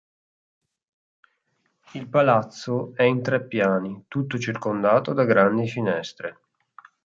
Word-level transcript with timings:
Il 1.93 2.07
palazzo 2.09 2.93
è 2.95 3.03
in 3.03 3.21
tre 3.21 3.45
piani, 3.45 4.05
tutto 4.07 4.39
circondato 4.39 5.13
da 5.13 5.25
grandi 5.25 5.67
finestre. 5.67 6.39